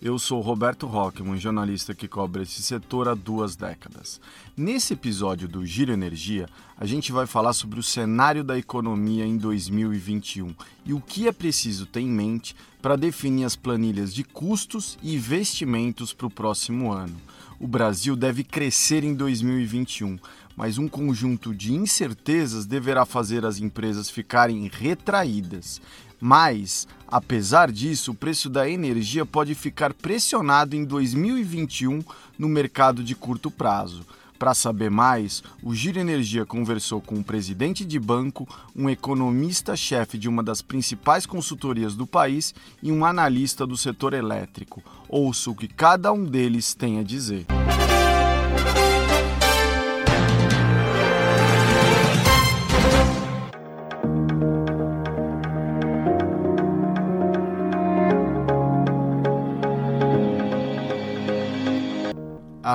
[0.00, 4.20] Eu sou Roberto Rockman, jornalista que cobre esse setor há duas décadas.
[4.54, 9.38] Nesse episódio do Giro Energia, a gente vai falar sobre o cenário da economia em
[9.38, 14.98] 2021 e o que é preciso ter em mente para definir as planilhas de custos
[15.02, 17.16] e investimentos para o próximo ano.
[17.58, 20.18] O Brasil deve crescer em 2021,
[20.56, 25.80] mas um conjunto de incertezas deverá fazer as empresas ficarem retraídas.
[26.18, 32.02] Mas, apesar disso, o preço da energia pode ficar pressionado em 2021
[32.38, 34.04] no mercado de curto prazo.
[34.38, 40.28] Para saber mais, o Giro Energia conversou com um presidente de banco, um economista-chefe de
[40.28, 44.82] uma das principais consultorias do país e um analista do setor elétrico.
[45.08, 47.46] Ouça o que cada um deles tem a dizer.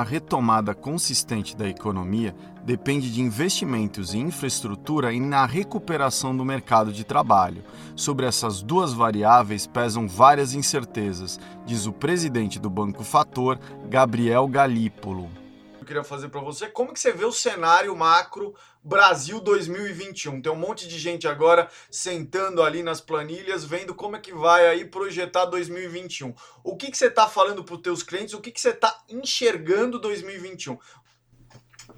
[0.02, 6.92] A retomada consistente da economia depende de investimentos em infraestrutura e na recuperação do mercado
[6.92, 7.62] de trabalho.
[7.94, 15.41] Sobre essas duas variáveis pesam várias incertezas, diz o presidente do Banco Fator, Gabriel Galípolo.
[15.82, 20.40] Eu queria fazer para você, como que você vê o cenário macro Brasil 2021.
[20.40, 24.68] Tem um monte de gente agora sentando ali nas planilhas, vendo como é que vai
[24.68, 26.32] aí projetar 2021.
[26.62, 28.32] O que, que você está falando para os teus clientes?
[28.32, 30.78] O que, que você está enxergando 2021?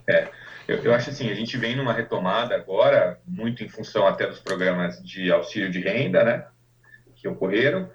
[0.09, 0.31] É,
[0.67, 4.39] eu, eu, acho assim, a gente vem numa retomada agora, muito em função até dos
[4.39, 6.47] programas de auxílio de renda, né,
[7.17, 7.91] que ocorreram,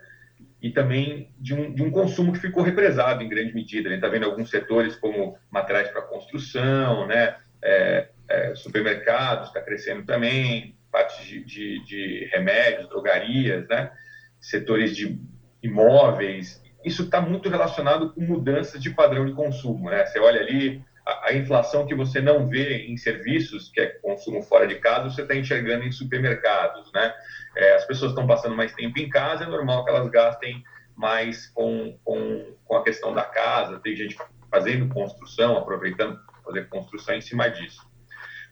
[0.62, 3.88] e também de um, de um consumo que ficou represado em grande medida.
[3.88, 9.62] A gente está vendo alguns setores como materiais para construção, né, é, é, supermercados está
[9.62, 13.92] crescendo também, parte de, de, de, remédios, drogarias, né?
[14.40, 15.20] setores de
[15.62, 16.62] imóveis.
[16.84, 19.90] Isso está muito relacionado com mudanças de padrão de consumo.
[19.90, 20.06] Né?
[20.06, 24.42] Você olha ali, a, a inflação que você não vê em serviços, que é consumo
[24.44, 26.92] fora de casa, você está enxergando em supermercados.
[26.94, 27.14] Né?
[27.58, 30.64] É, as pessoas estão passando mais tempo em casa, é normal que elas gastem
[30.96, 33.80] mais com, com, com a questão da casa.
[33.80, 34.18] Tem gente
[34.52, 37.90] fazendo construção, aproveitando fazer construção em cima disso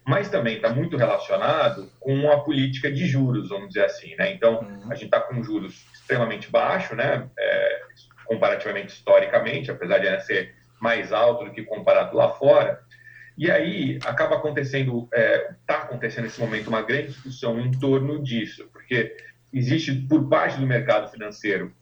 [0.08, 4.16] mas também está muito relacionado com a política de juros, vamos dizer assim.
[4.16, 4.32] Né?
[4.32, 4.90] Então, uhum.
[4.90, 7.28] a gente está com juros extremamente baixos, né?
[7.38, 7.80] É,
[8.24, 12.80] comparativamente historicamente, apesar de ser mais alto do que comparado lá fora.
[13.36, 18.22] E aí acaba acontecendo, está é, tá acontecendo nesse momento uma grande discussão em torno
[18.22, 19.16] disso, porque
[19.52, 21.72] existe por parte do mercado financeiro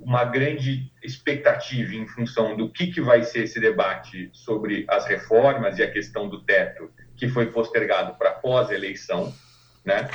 [0.00, 5.78] uma grande expectativa em função do que, que vai ser esse debate sobre as reformas
[5.78, 9.32] e a questão do teto que foi postergado para pós-eleição,
[9.84, 10.08] né?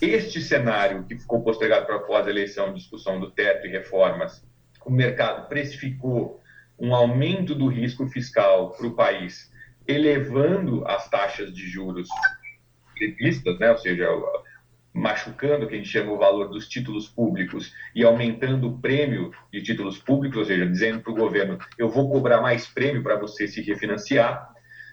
[0.00, 4.44] Este cenário que ficou postergado para pós-eleição, discussão do teto e reformas,
[4.84, 6.42] o mercado precificou
[6.78, 9.50] um aumento do risco fiscal para o país,
[9.86, 12.08] elevando as taxas de juros
[12.94, 13.70] previstas, né?
[13.70, 14.08] ou seja,
[14.92, 19.30] machucando o que a gente chama o valor dos títulos públicos e aumentando o prêmio
[19.52, 23.16] de títulos públicos, ou seja, dizendo para o governo, eu vou cobrar mais prêmio para
[23.16, 24.50] você se refinanciar.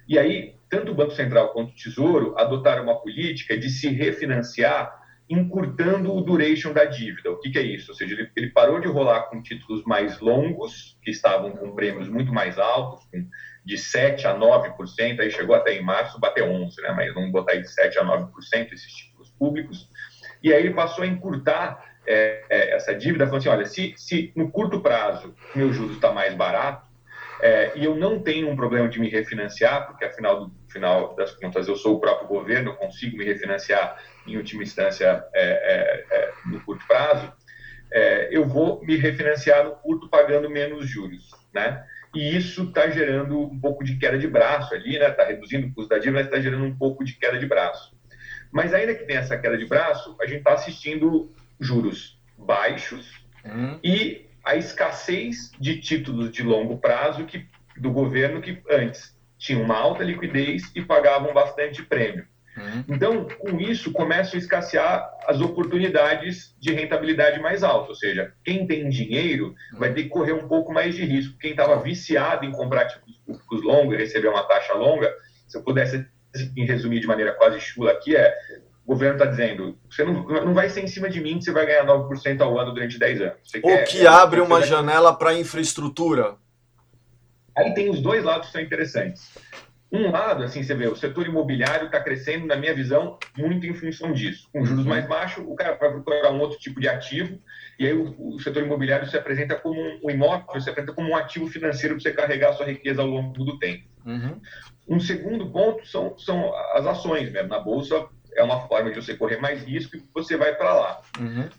[0.07, 5.02] E aí, tanto o Banco Central quanto o Tesouro adotaram uma política de se refinanciar
[5.29, 7.31] encurtando o duration da dívida.
[7.31, 7.91] O que, que é isso?
[7.91, 12.09] Ou seja, ele, ele, parou de rolar com títulos mais longos, que estavam com prêmios
[12.09, 13.25] muito mais altos, com,
[13.66, 16.94] de 7% a 9%, aí chegou até em março, bateu 11%, né?
[16.95, 19.89] mas vamos botar aí de 7% a 9% esses títulos públicos.
[20.41, 24.33] E aí ele passou a encurtar é, é, essa dívida, falando assim, olha, se, se
[24.35, 26.91] no curto prazo meu juros está mais barato,
[27.41, 31.31] é, e eu não tenho um problema de me refinanciar, porque afinal do final das
[31.36, 36.05] contas eu sou o próprio governo, eu consigo me refinanciar em última instância é, é,
[36.11, 37.31] é no curto prazo,
[37.91, 41.85] é, eu vou me refinanciar no curto pagando menos juros, né?
[42.13, 45.09] E isso está gerando um pouco de queda de braço ali, né?
[45.09, 47.95] Está reduzindo o custo da dívida, mas está gerando um pouco de queda de braço.
[48.51, 53.79] Mas ainda que tenha essa queda de braço, a gente está assistindo juros baixos uhum.
[53.83, 57.47] e a escassez de títulos de longo prazo que,
[57.77, 62.27] do governo que antes tinham uma alta liquidez e pagavam bastante prêmio.
[62.57, 62.83] Uhum.
[62.88, 67.89] Então, com isso, começam a escassear as oportunidades de rentabilidade mais alta.
[67.89, 71.38] Ou seja, quem tem dinheiro vai ter que correr um pouco mais de risco.
[71.39, 75.11] Quem estava viciado em comprar títulos públicos longos e receber uma taxa longa,
[75.47, 76.05] se eu pudesse
[76.55, 78.33] resumir de maneira quase chula aqui, é
[78.85, 81.51] o governo está dizendo, você não, não vai ser em cima de mim que você
[81.53, 83.38] vai ganhar 9% ao ano durante 10 anos.
[83.45, 86.35] Você O quer- que abre uma vai- janela para infraestrutura.
[87.57, 89.31] Aí tem os dois lados que são interessantes.
[89.94, 93.75] Um lado, assim, você vê, o setor imobiliário está crescendo, na minha visão, muito em
[93.75, 94.50] função disso.
[94.51, 97.40] Com juros mais baixos, o cara vai procurar um outro tipo de ativo,
[97.78, 101.10] e aí o, o setor imobiliário se apresenta como um, o imóvel se apresenta como
[101.10, 103.84] um ativo financeiro para você carregar a sua riqueza ao longo do tempo.
[104.90, 107.50] Um segundo ponto são, são as ações mesmo.
[107.50, 111.01] Na bolsa é uma forma de você correr mais risco e você vai para lá.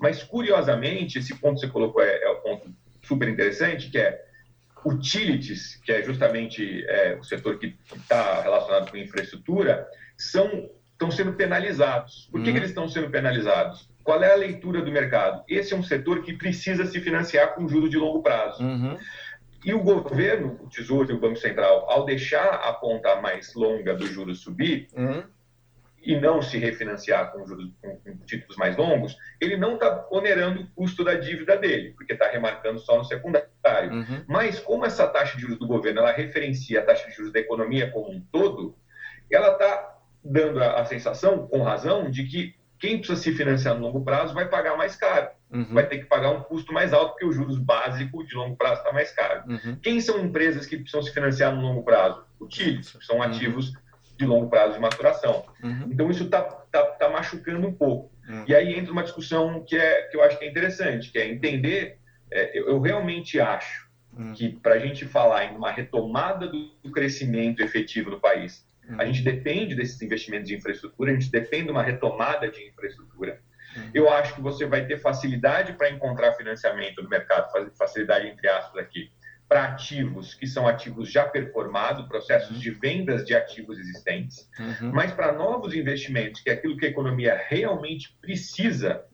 [0.00, 4.24] Mas, curiosamente, esse ponto que você colocou é, é um ponto super interessante, que é
[4.84, 9.86] utilities, que é justamente é, o setor que está relacionado com infraestrutura,
[10.16, 12.28] são, estão sendo penalizados.
[12.30, 12.52] Por que, Uhum.
[12.54, 13.88] que eles estão sendo penalizados?
[14.02, 15.42] Qual é a leitura do mercado?
[15.48, 18.62] Esse é um setor que precisa se financiar com juros de longo prazo.
[19.64, 23.94] E o governo, o Tesouro e o Banco Central, ao deixar a ponta mais longa
[23.94, 24.88] do juros subir,
[26.04, 30.62] e não se refinanciar com, juros, com, com títulos mais longos, ele não está onerando
[30.62, 33.44] o custo da dívida dele, porque está remarcando só no secundário.
[34.28, 37.40] Mas como essa taxa de juros do governo ela referencia a taxa de juros da
[37.40, 38.76] economia como um todo,
[39.30, 43.80] ela está dando a, a sensação, com razão, de que quem precisa se financiar no
[43.80, 45.28] longo prazo vai pagar mais caro,
[45.72, 48.80] vai ter que pagar um custo mais alto, porque os juros básicos de longo prazo
[48.80, 49.44] está mais caro.
[49.82, 52.24] Quem são empresas que precisam se financiar no longo prazo?
[52.40, 53.72] Utilities, que são ativos
[54.16, 55.44] de longo prazo de maturação.
[55.90, 58.12] Então, isso está tá, tá machucando um pouco.
[58.28, 58.44] Uhum.
[58.46, 61.28] E aí entra uma discussão que, é, que eu acho que é interessante, que é
[61.28, 61.98] entender,
[62.30, 63.84] é, eu, eu realmente acho
[64.16, 64.32] Uhum.
[64.32, 69.00] que para a gente falar em uma retomada do, do crescimento efetivo no país, Uhum.
[69.00, 73.40] a gente depende desses investimentos de infraestrutura, a gente depende de uma retomada de infraestrutura.
[73.76, 73.90] Uhum.
[73.94, 78.84] Eu acho que você vai ter facilidade para encontrar financiamento no mercado, facilidade entre aspas
[78.84, 79.10] aqui,
[79.54, 84.50] para ativos que são ativos já performados, processos de vendas de ativos existentes,
[84.92, 89.04] mas para novos investimentos, que é aquilo que a economia realmente precisa,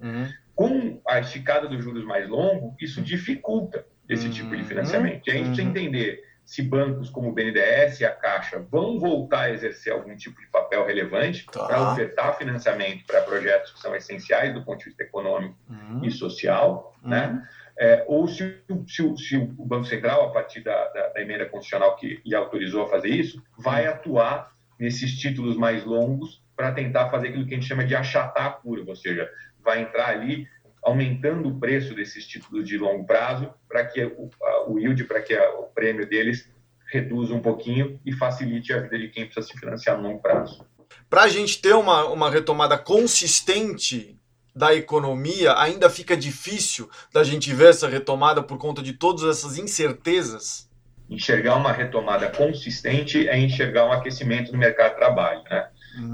[0.55, 5.29] com a esticada dos juros mais longo, isso dificulta esse tipo de financiamento.
[5.29, 9.43] E a gente precisa entender se bancos como o BNDES e a Caixa vão voltar
[9.43, 11.67] a exercer algum tipo de papel relevante Tá.
[11.67, 15.55] para ofertar financiamento para projetos que são essenciais do ponto de vista econômico
[16.03, 17.47] e social, né?
[17.79, 18.57] É, ou se,
[18.87, 22.89] se se o Banco Central, a partir da, da- da emenda constitucional que autorizou a
[22.89, 27.67] fazer isso, vai atuar nesses títulos mais longos para tentar fazer aquilo que a gente
[27.69, 29.31] chama de achatar a curva, ou seja,
[29.65, 30.47] vai entrar ali
[30.83, 35.21] aumentando o preço desses títulos de longo prazo para que o, a- o yield, para
[35.23, 36.51] que a- o prêmio deles
[36.93, 40.67] reduza um pouquinho e facilite a vida de quem precisa se financiar no longo prazo.
[41.09, 44.19] Para a gente ter uma, uma retomada consistente
[44.55, 49.59] da economia, ainda fica difícil da gente ver essa retomada por conta de todas essas
[49.59, 50.69] incertezas.
[51.09, 55.69] Enxergar uma retomada consistente é enxergar um aquecimento no mercado de trabalho, né?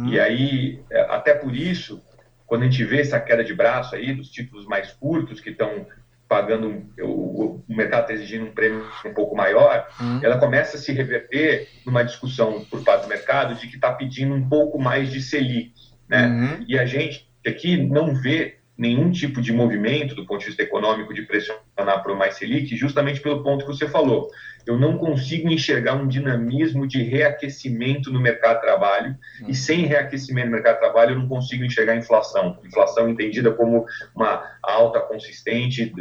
[0.08, 2.02] E aí, é, até por isso,
[2.46, 5.86] quando a gente vê essa queda de braço aí dos títulos mais curtos que estão
[6.26, 9.86] pagando, o, mercado está exigindo um prêmio um pouco maior,
[10.22, 14.34] ela começa a se reverter numa discussão por parte do mercado de que está pedindo
[14.34, 15.74] um pouco mais de Selic,
[16.08, 16.64] né?
[16.66, 21.14] E a gente aqui não vê nenhum tipo de movimento do ponto de vista econômico
[21.14, 24.28] de pressionar por mais Selic, justamente pelo ponto que você falou.
[24.66, 30.46] Eu não consigo enxergar um dinamismo de reaquecimento no mercado de trabalho, e sem reaquecimento
[30.46, 32.58] no mercado de trabalho eu não consigo enxergar inflação.
[32.64, 35.92] Inflação entendida como uma alta consistente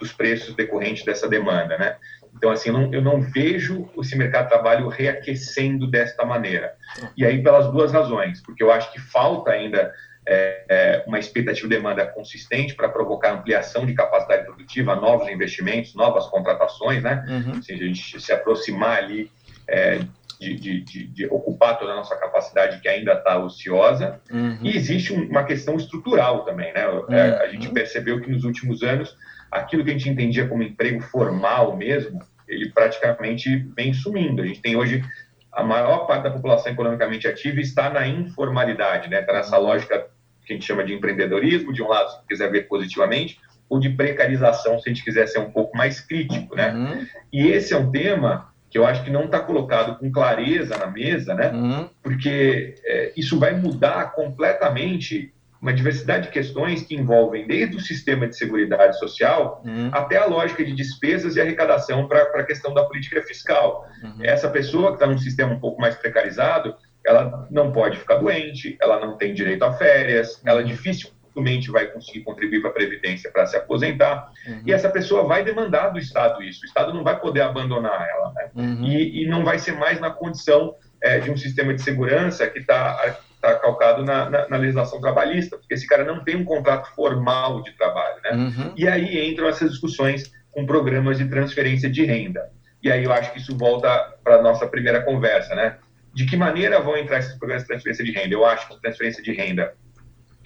[0.00, 1.96] dos preços decorrentes dessa demanda, né?
[2.34, 6.72] Então, assim, eu não, eu não vejo esse mercado de trabalho reaquecendo desta maneira.
[7.16, 9.92] E aí, pelas duas razões, porque eu acho que falta ainda
[10.26, 15.94] é, é, uma expectativa de demanda consistente para provocar ampliação de capacidade produtiva, novos investimentos,
[15.94, 17.24] novas contratações, né?
[17.28, 17.58] Uhum.
[17.58, 19.30] Assim, a gente se aproximar ali
[19.68, 20.00] é,
[20.38, 24.20] de, de, de, de ocupar toda a nossa capacidade que ainda está ociosa.
[24.30, 24.58] Uhum.
[24.62, 26.84] E existe um- uma questão estrutural também, né?
[27.10, 29.16] É, a gente percebeu que nos últimos anos,
[29.50, 34.42] aquilo que a gente entendia como emprego formal mesmo, ele praticamente vem sumindo.
[34.42, 35.04] A gente tem hoje
[35.52, 39.20] a maior parte da população economicamente ativa está na informalidade, né?
[39.20, 40.06] Está nessa lógica
[40.44, 43.88] que a gente chama de empreendedorismo, de um lado, se quiser ver positivamente, ou de
[43.88, 46.72] precarização, se a gente quiser ser um pouco mais crítico, né?
[46.74, 47.06] Uhum.
[47.32, 50.86] E esse é um tema que eu acho que não está colocado com clareza na
[50.86, 51.50] mesa, né?
[51.50, 51.88] Uhum.
[52.02, 58.26] porque é, isso vai mudar completamente uma diversidade de questões que envolvem desde o sistema
[58.26, 59.90] de seguridade social Uhum.
[59.92, 63.86] até a lógica de despesas e arrecadação para a questão da política fiscal.
[64.02, 64.24] Uhum.
[64.24, 66.74] Essa pessoa que está num sistema um pouco mais precarizado,
[67.06, 72.20] ela não pode ficar doente, ela não tem direito a férias, ela dificilmente vai conseguir
[72.20, 74.62] contribuir para a Previdência para se aposentar, Uhum.
[74.66, 78.32] e essa pessoa vai demandar do Estado isso, o Estado não vai poder abandonar ela,
[78.34, 78.50] né?
[78.54, 78.84] Uhum.
[78.84, 82.58] e, e não vai ser mais na condição é, de um sistema de segurança que
[82.58, 86.94] está tá calcado na, na, na, legislação trabalhista, porque esse cara não tem um contrato
[86.94, 88.30] formal de trabalho, né?
[88.32, 88.72] Uhum.
[88.76, 92.48] E aí entram essas discussões com programas de transferência de renda.
[92.80, 93.88] E aí eu acho que isso volta
[94.22, 95.76] para a nossa primeira conversa, né?
[96.14, 98.34] De que maneira vão entrar esses programas de transferência de renda?
[98.34, 99.74] Eu acho que a transferência de renda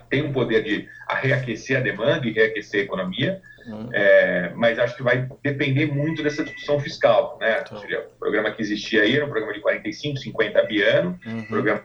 [0.08, 3.88] tem um poder de reaquecer a demanda e reaquecer a economia, uhum.
[3.92, 7.60] é, mas acho que vai depender muito dessa discussão fiscal, né?
[7.60, 7.78] Então.
[7.78, 11.44] O programa que existia aí era um programa de 45, 50 bi ano, uhum.
[11.46, 11.82] programa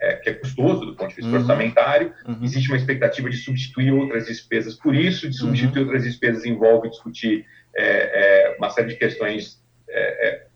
[0.00, 1.38] é, que é custoso do ponto de vista uhum.
[1.38, 2.38] orçamentário, uhum.
[2.42, 5.86] existe uma expectativa de substituir outras despesas por isso, de substituir uhum.
[5.86, 10.46] outras despesas envolve discutir é, é, uma série de questões é, é,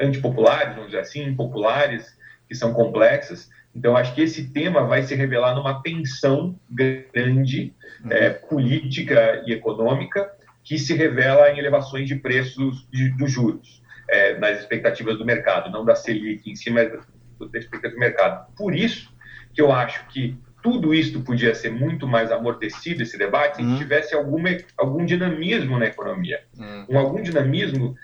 [0.00, 2.16] antipopulares, vamos dizer assim, impopulares,
[2.48, 7.74] que são complexas, então, acho que esse tema vai se revelar numa tensão grande
[8.04, 8.12] uhum.
[8.12, 10.30] é, política e econômica
[10.62, 15.70] que se revela em elevações de preços de, dos juros, é, nas expectativas do mercado,
[15.70, 18.46] não da Selic em si, mas da expectativa do mercado.
[18.56, 19.12] Por isso
[19.52, 23.76] que eu acho que tudo isso podia ser muito mais amortecido, esse debate, se uhum.
[23.76, 24.48] tivesse alguma,
[24.78, 26.40] algum dinamismo na economia.
[26.56, 26.86] Uhum.
[26.90, 27.94] Um algum dinamismo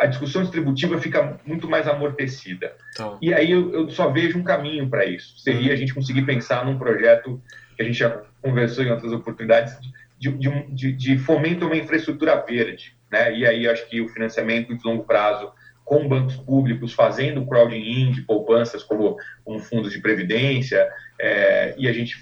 [0.00, 2.74] a discussão distributiva fica muito mais amortecida.
[2.92, 3.18] Então.
[3.20, 5.38] E aí eu, eu, só vejo um caminho para isso.
[5.38, 5.72] Seria uhum.
[5.72, 7.42] a gente conseguir pensar num projeto
[7.76, 9.76] que a gente já conversou em outras oportunidades
[10.18, 12.96] de, de, de, de fomento a uma infraestrutura verde.
[13.10, 13.36] Né?
[13.36, 15.52] E aí acho que o financiamento de longo prazo
[15.84, 20.88] com bancos públicos fazendo crowding in de poupanças como, como fundos de previdência
[21.20, 22.16] é, e a gente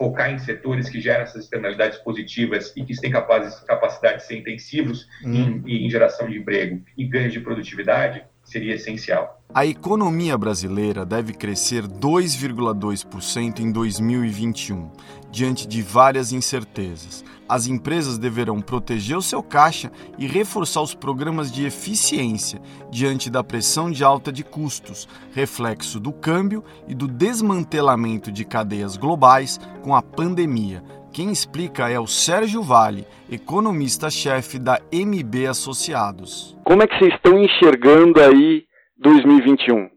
[0.00, 4.38] focar em setores que geram essas externalidades positivas e que têm capazes, capacidade de ser
[4.38, 9.40] intensivos em, em geração de emprego e ganho de produtividade, seria essencial.
[9.52, 14.88] A economia brasileira deve crescer 2,2% em 2021,
[15.28, 17.24] diante de várias incertezas.
[17.48, 23.42] As empresas deverão proteger o seu caixa e reforçar os programas de eficiência diante da
[23.42, 29.96] pressão de alta de custos, reflexo do câmbio e do desmantelamento de cadeias globais com
[29.96, 30.84] a pandemia.
[31.12, 36.56] Quem explica é o Sérgio Vale, economista-chefe da MB Associados.
[36.64, 38.64] Como é que vocês estão enxergando aí
[38.96, 39.90] 2021?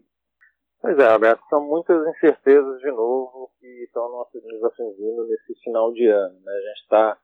[0.82, 6.04] Pois é, Alberto, são muitas incertezas de novo que estão nos afligindo nesse final de
[6.08, 6.34] ano.
[6.34, 6.52] Né?
[6.52, 7.18] A gente está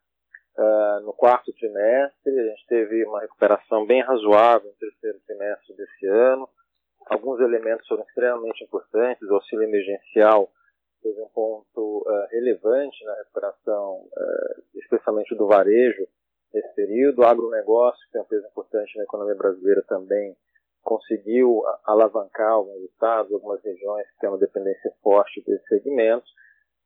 [0.56, 6.06] uh, no quarto trimestre, a gente teve uma recuperação bem razoável no terceiro trimestre desse
[6.06, 6.48] ano.
[7.06, 10.48] Alguns elementos foram extremamente importantes, o auxílio emergencial
[11.02, 16.06] teve um ponto uh, relevante na recuperação, uh, especialmente do varejo
[16.52, 17.20] nesse período.
[17.20, 20.36] O agronegócio, que é um peso importante na economia brasileira também,
[20.82, 26.30] conseguiu alavancar alguns estados, algumas regiões que têm uma dependência forte desses segmentos.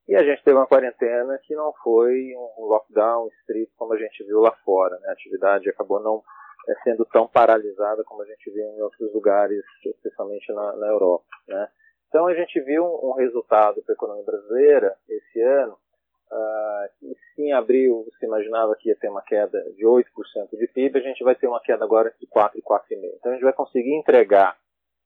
[0.07, 4.23] E a gente teve uma quarentena que não foi um lockdown estrito como a gente
[4.25, 4.99] viu lá fora.
[4.99, 5.09] Né?
[5.09, 6.23] A atividade acabou não
[6.69, 11.25] é, sendo tão paralisada como a gente viu em outros lugares, especialmente na, na Europa.
[11.49, 11.69] Né?
[12.15, 15.73] Então a gente viu um, resultado para a economia brasileira esse ano,
[16.31, 20.05] uh, que em abril se imaginava que ia ter uma queda de 8%
[20.53, 23.15] de PIB, a gente vai ter uma queda agora de 4 e 4,5%.
[23.17, 24.57] Então a gente vai conseguir entregar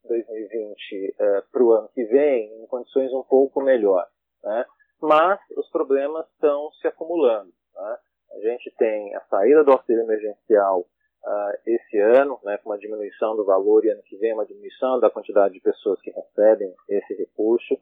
[0.05, 4.13] 2020 uh, para o ano que vem em condições um pouco melhores.
[4.45, 4.67] Né?
[5.01, 7.51] mas os problemas estão se acumulando.
[7.75, 7.97] Né?
[8.33, 10.85] A gente tem a saída do auxílio emergencial
[11.29, 14.99] uh, esse ano, né, com uma diminuição do valor, e ano que vem uma diminuição
[14.99, 17.79] da quantidade de pessoas que recebem esse recurso.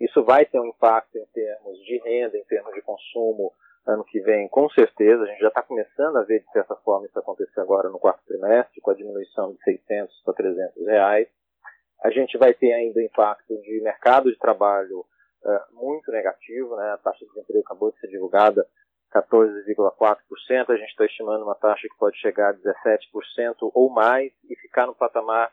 [0.00, 3.52] Isso vai ter um impacto em termos de renda, em termos de consumo,
[3.86, 5.22] ano que vem, com certeza.
[5.22, 8.24] A gente já está começando a ver, de certa forma, isso acontecer agora no quarto
[8.26, 11.28] trimestre, com a diminuição de 600 para 300 reais.
[12.02, 15.04] A gente vai ter ainda impacto de mercado de trabalho
[15.44, 16.90] é, muito negativo, né?
[16.92, 18.66] A taxa de desemprego acabou de ser divulgada,
[19.22, 20.70] 14,4%.
[20.70, 24.86] A gente está estimando uma taxa que pode chegar a 17% ou mais e ficar
[24.86, 25.52] no patamar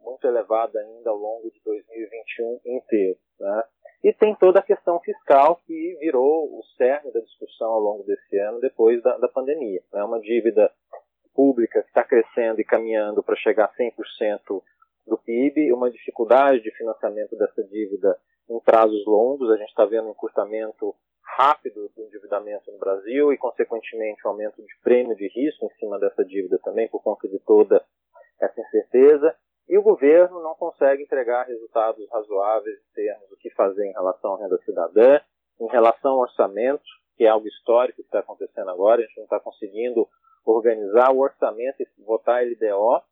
[0.00, 3.18] muito elevado ainda ao longo de 2021 inteiro.
[3.38, 3.62] Né?
[4.04, 8.38] E tem toda a questão fiscal que virou o cerne da discussão ao longo desse
[8.38, 9.82] ano, depois da, da pandemia.
[9.92, 10.04] É né?
[10.04, 10.72] uma dívida
[11.34, 14.62] pública que está crescendo e caminhando para chegar a 100%
[15.06, 18.16] do PIB, uma dificuldade de financiamento dessa dívida
[18.48, 23.38] em prazos longos, a gente está vendo um encurtamento rápido do endividamento no Brasil e,
[23.38, 27.38] consequentemente, um aumento de prêmio de risco em cima dessa dívida também, por conta de
[27.40, 27.84] toda
[28.40, 29.34] essa incerteza.
[29.68, 34.34] E o governo não consegue entregar resultados razoáveis em termos do que fazer em relação
[34.34, 35.20] à renda cidadã,
[35.60, 36.82] em relação ao orçamento,
[37.16, 40.08] que é algo histórico que está acontecendo agora, a gente não está conseguindo
[40.44, 43.02] organizar o orçamento e votar a LDO,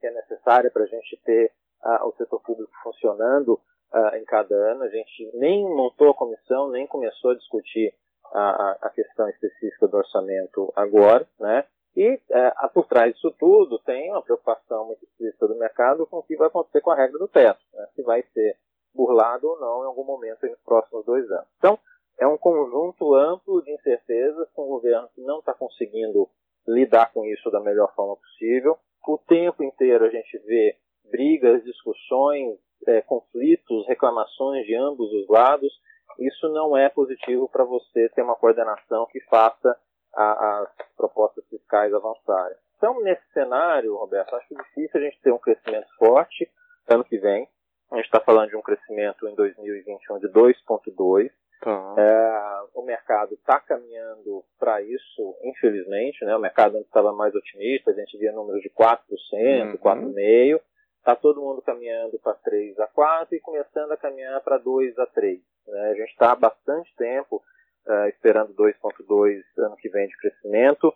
[0.00, 1.52] que é necessária para a gente ter
[1.84, 3.60] uh, o setor público funcionando
[3.94, 4.82] uh, em cada ano.
[4.82, 7.94] A gente nem montou a comissão, nem começou a discutir
[8.32, 11.64] a, a questão específica do orçamento agora, né?
[11.96, 16.22] E uh, por trás disso tudo tem uma preocupação muito explícita do mercado com o
[16.24, 17.86] que vai acontecer com a regra do teto, né?
[17.94, 18.56] se vai ser
[18.96, 21.46] lado ou não em algum momento nos próximos dois anos.
[21.58, 21.78] Então,
[22.18, 26.28] é um conjunto amplo de incertezas com o governo que não está conseguindo
[26.66, 28.76] lidar com isso da melhor forma possível.
[29.06, 30.76] O tempo inteiro a gente vê
[31.10, 35.72] brigas, discussões, é, conflitos, reclamações de ambos os lados.
[36.18, 39.76] Isso não é positivo para você ter uma coordenação que faça
[40.16, 42.56] as propostas fiscais avançarem.
[42.76, 46.48] Então, nesse cenário, Roberto, acho difícil a gente ter um crescimento forte
[46.88, 47.48] ano que vem.
[47.90, 51.30] A gente está falando de um crescimento em 2021 de 2,2.
[51.60, 51.94] Tá.
[51.96, 56.24] É, o mercado está caminhando para isso, infelizmente.
[56.24, 56.36] Né?
[56.36, 59.78] O mercado antes estava mais otimista, a gente via números de 4%, uhum.
[59.78, 60.60] 4,5%.
[61.04, 65.04] Está todo mundo caminhando para 3 a 4 e começando a caminhar para 2 a
[65.04, 65.38] 3.
[65.66, 65.90] Né?
[65.90, 67.42] A gente está há bastante tempo
[67.86, 70.94] uh, esperando 2,2 ano que vem de crescimento,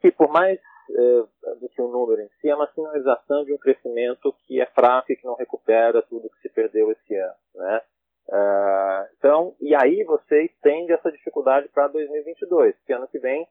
[0.00, 0.60] que por mais
[0.90, 4.66] uh, do que o número em si, é uma sinalização de um crescimento que é
[4.66, 7.34] fraco e que não recupera tudo que se perdeu esse ano.
[7.56, 7.82] Né?
[8.28, 13.44] Uh, então, e aí você estende essa dificuldade para 2022, que ano que vem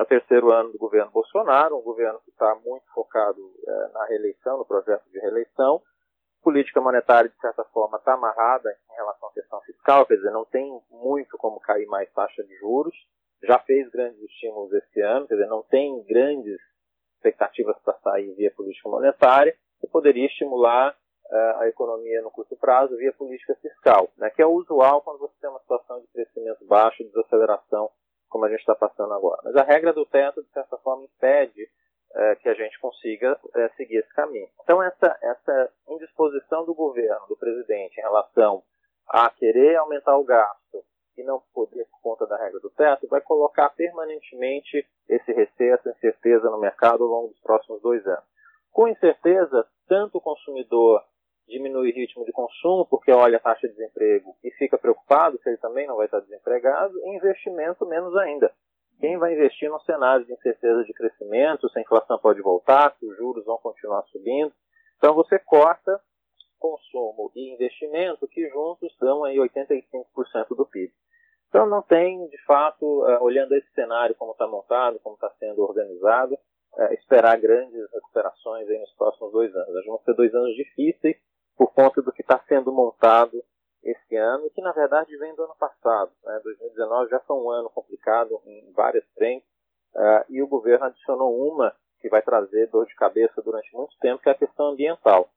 [0.00, 4.06] é o terceiro ano do governo Bolsonaro, um governo que está muito focado uh, na
[4.06, 5.82] reeleição, no projeto de reeleição.
[6.42, 10.46] Política monetária, de certa forma, está amarrada em relação à questão fiscal, quer dizer, não
[10.46, 12.94] tem muito como cair mais taxa de juros.
[13.42, 16.58] Já fez grandes estímulos esse ano, quer dizer, não tem grandes
[17.16, 19.54] expectativas para sair via política monetária.
[19.82, 20.96] E poderia estimular
[21.58, 25.34] a economia no curto prazo via política fiscal, né, que é o usual quando você
[25.40, 27.88] tem uma situação de crescimento baixo, desaceleração,
[28.30, 29.42] como a gente está passando agora.
[29.44, 31.68] Mas a regra do teto, de certa forma, impede
[32.14, 34.48] é, que a gente consiga é, seguir esse caminho.
[34.62, 38.62] Então, essa, essa indisposição do governo, do presidente, em relação
[39.08, 40.84] a querer aumentar o gasto
[41.18, 45.90] e não poder por conta da regra do teto, vai colocar permanentemente esse receio, essa
[45.90, 48.24] incerteza no mercado ao longo dos próximos dois anos.
[48.70, 51.02] Com incerteza, tanto o consumidor
[51.50, 55.48] diminui o ritmo de consumo, porque olha a taxa de desemprego e fica preocupado se
[55.50, 58.50] ele também não vai estar desempregado, e investimento menos ainda.
[59.00, 63.06] Quem vai investir num cenário de incerteza de crescimento, se a inflação pode voltar, se
[63.06, 64.52] os juros vão continuar subindo.
[64.98, 66.00] Então você corta
[66.58, 70.92] consumo e investimento que juntos dão aí 85% do PIB.
[71.48, 75.62] Então não tem, de fato, eh, olhando esse cenário como está montado, como está sendo
[75.62, 76.38] organizado,
[76.78, 79.86] eh, esperar grandes recuperações aí nos próximos dois anos.
[79.86, 81.16] Vão ser dois anos difíceis,
[81.60, 83.44] por conta do que está sendo montado
[83.84, 86.10] esse ano, que na verdade vem do ano passado.
[86.24, 86.40] Né?
[86.42, 89.46] 2019 já foi um ano complicado em várias frentes,
[89.94, 94.22] uh, e o governo adicionou uma que vai trazer dor de cabeça durante muito tempo,
[94.22, 95.28] que é a questão ambiental.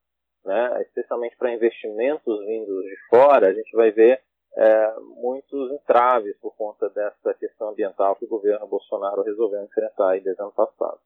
[0.42, 0.80] Né?
[0.84, 4.22] Especialmente para investimentos vindos de fora, a gente vai ver
[4.56, 10.22] é, muitos entraves por conta dessa questão ambiental que o governo Bolsonaro resolveu enfrentar aí
[10.22, 10.98] desde ano passado.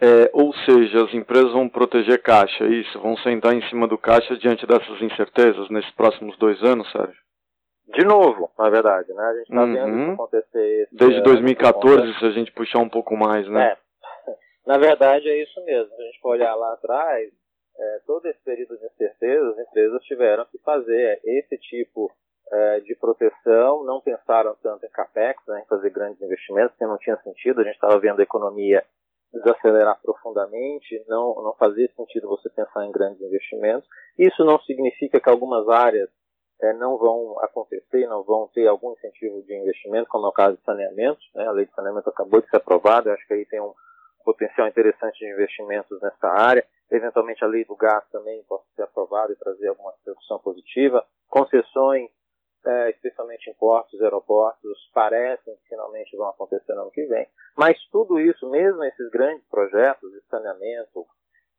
[0.00, 3.00] É, ou seja, as empresas vão proteger caixa, é isso?
[3.00, 7.26] Vão sentar em cima do caixa diante dessas incertezas nesses próximos dois anos, Sérgio?
[7.88, 9.24] De novo, na verdade, né?
[9.24, 9.72] A gente está uhum.
[9.72, 10.88] vendo isso acontecer.
[10.92, 13.72] Desde 2014, se a gente puxar um pouco mais, né?
[13.72, 13.76] É.
[14.66, 15.94] Na verdade, é isso mesmo.
[15.94, 17.30] Se a gente for olhar lá atrás,
[17.78, 22.10] é, todo esse período de incerteza, as empresas tiveram que fazer esse tipo
[22.52, 26.98] é, de proteção, não pensaram tanto em capex, né, em fazer grandes investimentos, porque não
[26.98, 27.60] tinha sentido.
[27.60, 28.84] A gente estava vendo a economia
[29.32, 33.88] desacelerar profundamente, não, não fazia sentido você pensar em grandes investimentos.
[34.18, 36.08] Isso não significa que algumas áreas
[36.62, 40.56] é, não vão acontecer, não vão ter algum incentivo de investimento, como é o caso
[40.56, 41.20] de saneamento.
[41.34, 41.46] Né?
[41.46, 43.74] A lei de saneamento acabou de ser aprovada, eu acho que aí tem um
[44.24, 46.66] potencial interessante de investimentos nessa área.
[46.90, 51.04] Eventualmente a lei do gás também pode ser aprovada e trazer alguma repercussão positiva.
[51.28, 52.10] Concessões
[52.66, 57.26] é, especialmente em portos, aeroportos, parecem que finalmente vão acontecer no ano que vem.
[57.56, 61.06] Mas tudo isso, mesmo esses grandes projetos de saneamento,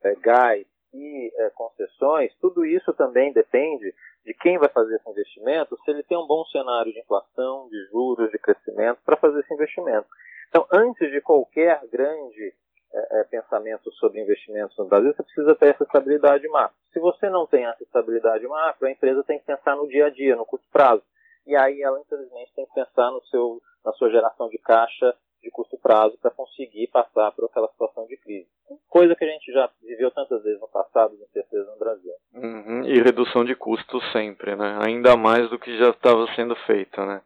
[0.04, 3.94] é, gás e é, concessões, tudo isso também depende
[4.26, 7.86] de quem vai fazer esse investimento, se ele tem um bom cenário de inflação, de
[7.86, 10.08] juros, de crescimento para fazer esse investimento.
[10.50, 12.54] Então, antes de qualquer grande
[12.98, 16.76] é, é, pensamento sobre investimentos no Brasil, você precisa ter essa estabilidade macro.
[16.92, 20.10] Se você não tem essa estabilidade macro, a empresa tem que pensar no dia a
[20.10, 21.04] dia, no curto prazo.
[21.46, 25.52] E aí ela, infelizmente, tem que pensar no seu, na sua geração de caixa de
[25.52, 28.48] curto prazo para conseguir passar por aquela situação de crise.
[28.90, 32.12] Coisa que a gente já viveu tantas vezes no passado, com certeza, no Brasil.
[32.34, 34.80] Uhum, e redução de custos sempre, né?
[34.82, 37.22] Ainda mais do que já estava sendo feito, né?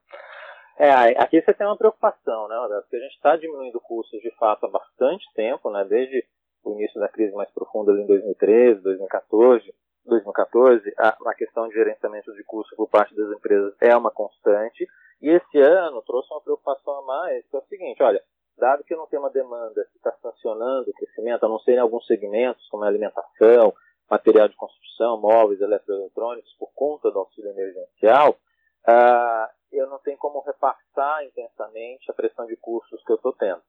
[0.78, 2.84] É, aqui você tem uma preocupação, né, Roberto?
[2.84, 5.86] Porque a gente está diminuindo custos de fato há bastante tempo, né?
[5.86, 6.26] Desde
[6.64, 9.74] o início da crise mais profunda em 2013, 2014,
[10.06, 14.88] 2014, a, a questão de gerenciamento de custos por parte das empresas é uma constante.
[15.22, 18.22] E esse ano trouxe uma preocupação a mais, que é o seguinte, olha,
[18.58, 21.80] dado que não tem uma demanda que está sancionando o crescimento, a não ser em
[21.80, 23.74] alguns segmentos, como alimentação,
[24.10, 28.32] material de construção, móveis, eletroeletrônicos, por conta do auxílio emergencial,
[28.88, 33.62] uh, eu não tenho como repassar intensamente a pressão de custos que eu estou tendo.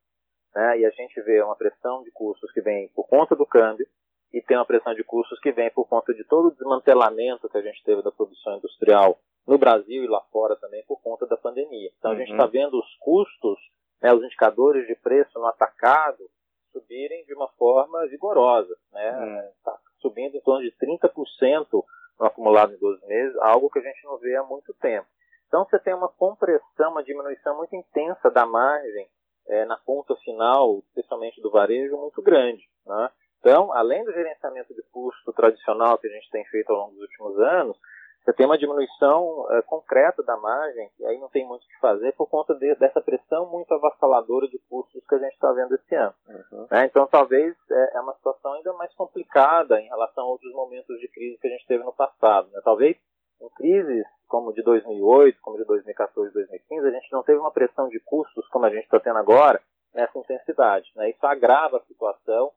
[0.54, 0.80] Né?
[0.80, 3.86] E a gente vê uma pressão de custos que vem por conta do câmbio
[4.32, 7.58] e tem uma pressão de custos que vem por conta de todo o desmantelamento que
[7.58, 11.36] a gente teve da produção industrial no Brasil e lá fora também por conta da
[11.36, 11.90] pandemia.
[11.98, 12.50] Então a gente está uhum.
[12.50, 13.58] vendo os custos,
[14.00, 16.28] né, os indicadores de preço no atacado
[16.72, 18.74] subirem de uma forma vigorosa.
[18.86, 19.42] Está né?
[19.42, 19.52] Uhum.
[19.64, 21.84] Tá subindo em torno de 30%
[22.18, 25.06] no acumulado em 12 meses, algo que a gente não vê há muito tempo.
[25.52, 29.06] Então você tem uma compressão, uma diminuição muito intensa da margem
[29.48, 32.62] é, na ponta final, especialmente do varejo, muito grande.
[32.86, 33.10] Né?
[33.38, 37.02] Então, além do gerenciamento de custo tradicional que a gente tem feito ao longo dos
[37.02, 37.76] últimos anos,
[38.24, 41.80] você tem uma diminuição é, concreta da margem, e aí não tem muito o que
[41.80, 45.74] fazer por conta de, dessa pressão muito avassaladora de custos que a gente está vendo
[45.74, 46.14] esse ano.
[46.28, 46.66] Uhum.
[46.70, 46.86] Né?
[46.86, 51.08] Então, talvez é, é, uma situação ainda mais complicada em relação a outros momentos de
[51.08, 52.48] crise que a gente teve no passado.
[52.52, 52.60] Né?
[52.64, 52.96] Talvez
[53.40, 57.88] em crises como de 2008, como de 2014, 2015, a gente não teve uma pressão
[57.88, 59.60] de custos como a gente está tendo agora
[59.94, 60.90] nessa intensidade.
[60.96, 61.10] Né?
[61.10, 62.50] Isso agrava a situação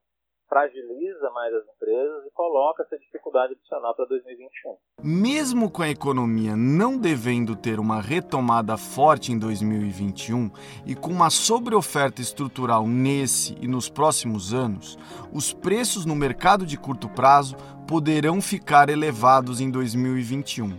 [0.47, 4.77] fragiliza mais as empresas e coloca essa dificuldade adicional para 2021.
[5.03, 10.51] Mesmo com a economia não devendo ter uma retomada forte em 2021
[10.85, 14.97] e com uma sobreoferta estrutural nesse e nos próximos anos,
[15.33, 17.55] os preços no mercado de curto prazo
[17.87, 20.77] poderão ficar elevados em 2021.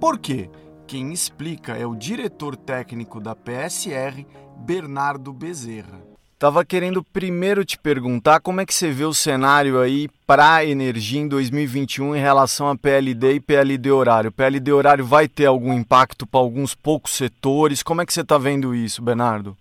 [0.00, 0.50] Por quê?
[0.86, 4.26] Quem explica é o diretor técnico da PSR,
[4.56, 6.07] Bernardo Bezerra.
[6.38, 11.20] Tava querendo primeiro te perguntar como é que você vê o cenário aí para energia
[11.20, 14.30] em 2021 em relação a PLD e PLD horário.
[14.30, 17.82] PLD horário vai ter algum impacto para alguns poucos setores?
[17.82, 19.58] Como é que você está vendo isso, Bernardo?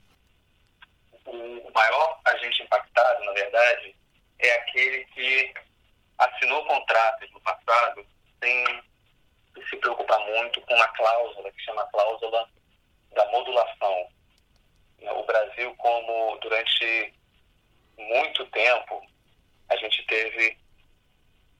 [1.26, 3.96] O maior agente impactado, na verdade,
[4.38, 5.54] é aquele que
[6.20, 8.06] assinou contratos no passado
[8.40, 8.82] sem
[9.68, 12.48] se preocupar muito com uma cláusula que chama cláusula
[13.16, 14.08] da modulação
[15.02, 17.14] o Brasil, como durante
[17.98, 19.02] muito tempo
[19.70, 20.58] a gente teve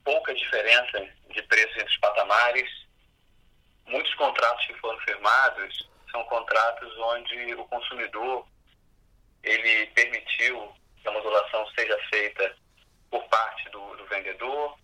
[0.04, 2.70] pouca diferença de preços entre os patamares,
[3.86, 8.46] muitos contratos que foram firmados são contratos onde o consumidor
[9.42, 12.56] ele permitiu que a modulação seja feita
[13.10, 14.78] por parte do, do vendedor.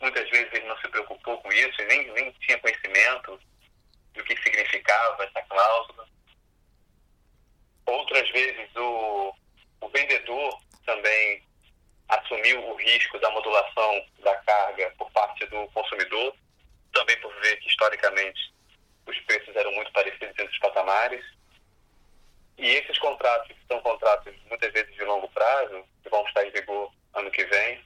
[0.00, 3.40] Muitas vezes ele não se preocupou com isso nem, nem tinha conhecimento
[4.14, 6.06] do que significava essa cláusula.
[8.36, 9.34] Vezes o,
[9.80, 11.42] o vendedor também
[12.06, 16.36] assumiu o risco da modulação da carga por parte do consumidor,
[16.92, 18.52] também por ver que historicamente
[19.06, 21.24] os preços eram muito parecidos entre os patamares.
[22.58, 26.50] E esses contratos, que são contratos muitas vezes de longo prazo, que vão estar em
[26.50, 27.82] vigor ano que vem,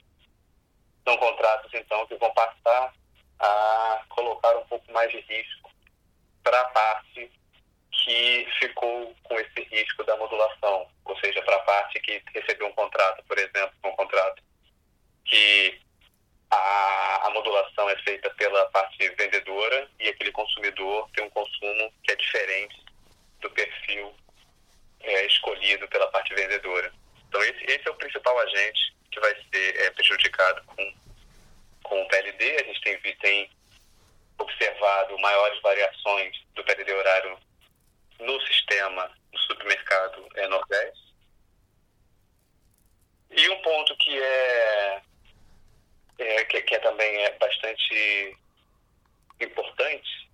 [1.05, 2.93] são contratos então que vão passar
[3.39, 5.71] a colocar um pouco mais de risco
[6.43, 7.31] para a parte
[8.05, 12.73] que ficou com esse risco da modulação, ou seja, para a parte que recebeu um
[12.73, 14.43] contrato, por exemplo, um contrato
[15.25, 15.81] que
[16.51, 22.13] a, a modulação é feita pela parte vendedora e aquele consumidor tem um consumo que
[22.13, 22.83] é diferente
[23.41, 24.15] do perfil
[25.01, 26.93] é, escolhido pela parte vendedora.
[27.29, 30.95] Então esse, esse, é o principal agente que vai ser é, prejudicado com,
[31.85, 32.57] com o PLD.
[32.57, 33.51] A gente tem, tem
[34.39, 37.39] observado maiores variações do PLD horário
[38.21, 41.15] no sistema do supermercado é Nordeste.
[43.31, 45.03] E um ponto que é,
[46.19, 48.37] é que, que é também é bastante
[49.41, 50.31] importante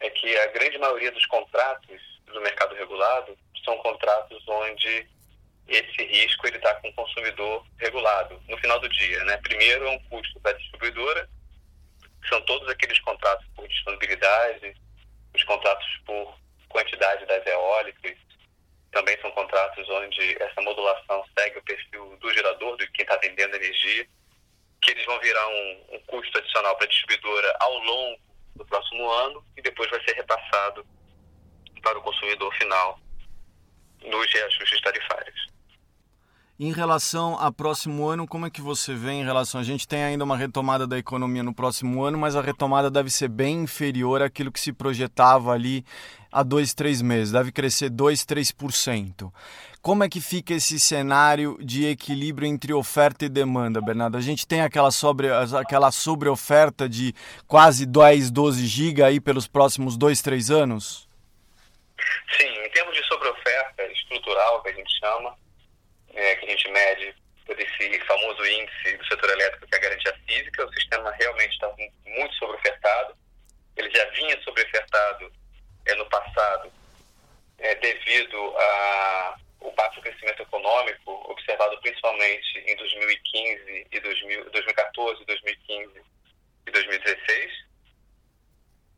[0.00, 5.08] é que a grande maioria dos contratos do mercado regulado são contratos onde
[5.66, 9.36] esse risco ele está com o consumidor regulado no final do dia, né?
[9.38, 11.28] Primeiro é um custo da distribuidora,
[12.28, 14.76] são todos aqueles contratos por disponibilidade,
[15.34, 16.38] os contratos por
[16.74, 18.18] quantidade das eólicas.
[18.90, 23.54] Também são contratos onde essa modulação segue o perfil do gerador, de quem está vendendo
[23.54, 24.06] energia,
[24.82, 28.20] que eles vão virar um, um custo adicional para a distribuidora ao longo
[28.56, 30.86] do próximo ano e depois vai ser repassado
[31.82, 32.98] para o consumidor final
[34.02, 35.53] nos reajustes tarifários.
[36.58, 39.60] Em relação a próximo ano, como é que você vê em relação?
[39.60, 43.10] A gente tem ainda uma retomada da economia no próximo ano, mas a retomada deve
[43.10, 45.84] ser bem inferior àquilo que se projetava ali
[46.30, 47.32] há dois, três meses.
[47.32, 49.32] Deve crescer 2, 3%.
[49.82, 54.16] Como é que fica esse cenário de equilíbrio entre oferta e demanda, Bernardo?
[54.16, 57.12] A gente tem aquela sobre aquela sobre oferta de
[57.48, 61.08] quase 10, 12 GB aí pelos próximos dois, três anos?
[62.38, 65.34] Sim, em termos de sobre oferta estrutural que a gente chama,
[66.14, 67.14] é, que a gente mede
[67.46, 70.66] por esse famoso índice do setor elétrico que é a garantia física.
[70.66, 71.70] O sistema realmente está
[72.06, 73.16] muito sobreofertado.
[73.76, 75.32] Ele já vinha sobreofertado
[75.86, 76.72] é, no passado
[77.58, 78.36] é, devido
[79.60, 86.02] ao baixo crescimento econômico observado principalmente em 2015 e 2000, 2014, 2015
[86.66, 87.64] e 2016.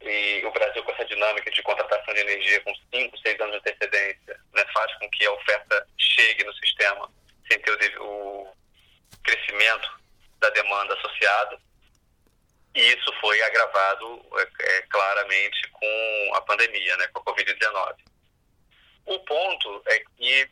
[0.03, 3.59] E o Brasil, com essa dinâmica de contratação de energia com 5, 6 anos de
[3.59, 7.11] antecedência, né, faz com que a oferta chegue no sistema
[7.49, 8.55] sem ter o, o
[9.25, 9.89] crescimento
[10.41, 10.51] da
[12.77, 17.97] E isso foi agravado é, é, claramente com a pandemia, né, com a Covid-19.
[19.07, 20.51] O ponto é que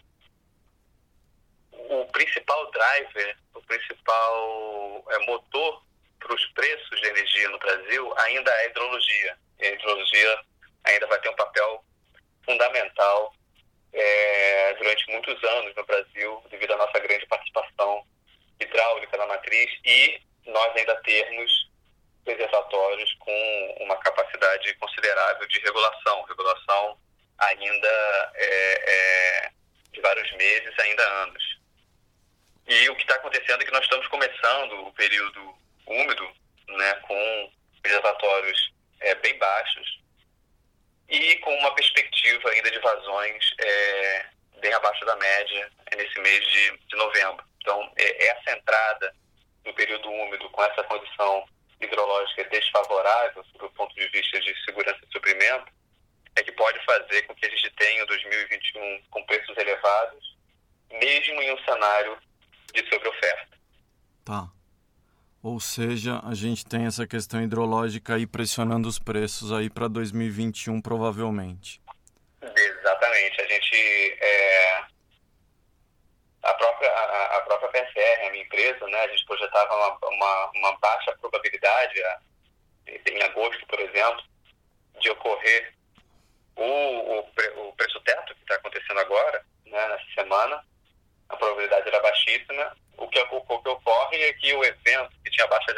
[1.72, 5.84] o principal driver, o principal é, motor
[6.18, 9.38] para os preços de energia no Brasil ainda é a hidrologia.
[9.60, 10.40] E a hidrologia
[10.84, 11.84] ainda vai ter um papel
[12.42, 13.34] fundamental
[13.92, 18.02] é, durante muitos anos no Brasil, devido à nossa grande participação
[18.58, 21.70] hidráulica na matriz e nós ainda termos
[22.26, 26.98] reservatórios com uma capacidade considerável de regulação, regulação
[27.38, 29.50] ainda é, é,
[29.92, 31.58] de vários meses, ainda anos.
[32.66, 35.54] E o que está acontecendo é que nós estamos começando o período
[35.86, 36.32] úmido,
[36.68, 37.52] né, com
[37.84, 40.00] reservatórios é, bem baixos
[41.08, 44.26] e com uma perspectiva ainda de vazões é,
[44.60, 47.44] bem abaixo da média nesse mês de, de novembro.
[47.60, 49.14] Então, é, essa entrada
[49.64, 51.44] no período úmido com essa condição
[51.80, 55.72] hidrológica desfavorável, do ponto de vista de segurança de suprimento,
[56.36, 60.36] é que pode fazer com que a gente tenha 2021 com preços elevados,
[60.90, 62.18] mesmo em um cenário
[62.72, 63.58] de sobreoferta.
[64.24, 64.48] Tá.
[65.42, 70.80] Ou seja, a gente tem essa questão hidrológica aí pressionando os preços aí para 2021
[70.80, 71.80] provavelmente.
[72.42, 73.40] Exatamente.
[73.40, 74.84] A gente é,
[76.44, 80.50] a própria a, a, própria PSR, a minha empresa, né, a gente projetava uma, uma,
[80.54, 82.02] uma baixa probabilidade
[82.86, 84.22] em agosto, por exemplo,
[85.00, 85.74] de ocorrer
[86.56, 90.62] o, o, o preço teto que está acontecendo agora, né, nessa semana,
[91.28, 92.76] a probabilidade era baixíssima.
[92.96, 95.74] O que, o, o que ocorre é que o evento que tinha baixa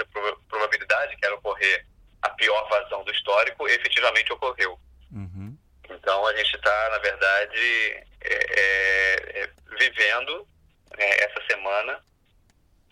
[0.48, 1.86] probabilidade, que era ocorrer
[2.22, 4.78] a pior vazão do histórico, efetivamente ocorreu.
[5.12, 5.56] Uhum.
[5.88, 10.46] Então a gente está, na verdade, é, é, é vivendo
[10.96, 12.00] é, essa semana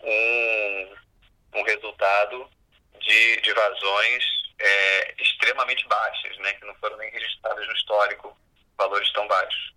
[0.01, 0.95] um,
[1.59, 2.49] um resultado
[2.99, 4.23] de, de vazões
[4.59, 8.37] é, extremamente baixas, né, que não foram nem registradas no histórico
[8.77, 9.73] valores tão baixos.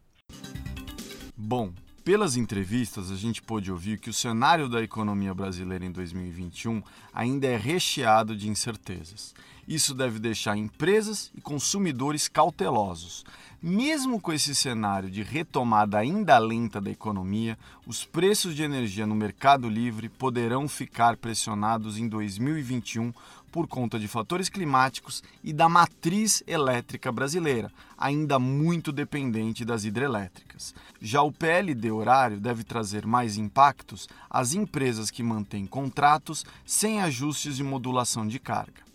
[1.37, 1.73] Bom,
[2.05, 7.47] pelas entrevistas, a gente pôde ouvir que o cenário da economia brasileira em 2021 ainda
[7.47, 9.35] é recheado de incertezas.
[9.69, 13.25] Isso deve deixar empresas e consumidores cautelosos.
[13.61, 19.17] Mesmo com esse cenário de retomada ainda lenta da economia, os preços de energia no
[19.17, 23.13] mercado livre poderão ficar pressionados em 2021
[23.51, 30.73] por conta de fatores climáticos e da matriz elétrica brasileira, ainda muito dependente das hidrelétricas.
[31.01, 37.57] Já o PLD horário deve trazer mais impactos às empresas que mantêm contratos sem ajustes
[37.57, 38.88] de modulação de carga.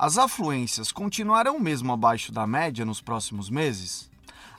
[0.00, 4.08] As afluências continuarão mesmo abaixo da média nos próximos meses?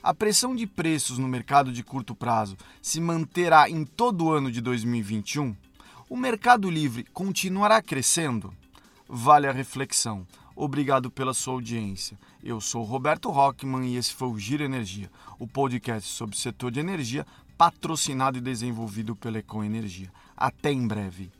[0.02, 4.52] A pressão de preços no mercado de curto prazo se manterá em todo o ano
[4.52, 5.56] de 2021?
[6.10, 8.52] O mercado livre continuará crescendo?
[9.08, 10.26] Vale a reflexão.
[10.54, 12.18] Obrigado pela sua audiência.
[12.44, 16.70] Eu sou Roberto Rockman e esse foi o Giro Energia, o podcast sobre o setor
[16.70, 17.26] de energia
[17.56, 20.12] patrocinado e desenvolvido pela Econ Energia.
[20.36, 21.32] Até em breve.